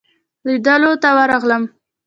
[0.45, 1.63] لیدلو ته ورغلم.